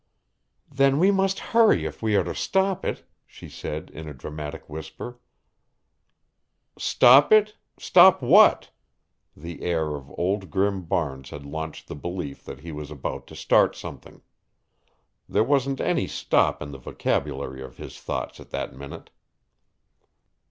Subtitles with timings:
[0.71, 4.67] "Then we must hurry if we are to stop it," she said in a dramatic
[4.67, 5.19] whisper.
[6.75, 8.71] "Stop it stop what?"
[9.37, 13.35] The heir of Old Grim Barnes had launched the belief that he was about to
[13.35, 14.23] start something.
[15.29, 19.11] There wasn't any stop in the vocabulary of his thoughts at that minute.